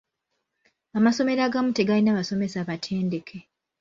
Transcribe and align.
Amasomero 0.97 1.41
agamu 1.47 1.69
tegalina 1.77 2.17
basomesa 2.17 2.67
batendeke. 2.69 3.37